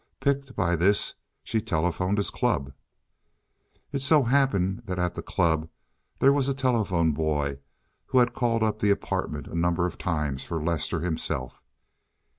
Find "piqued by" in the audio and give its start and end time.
0.19-0.75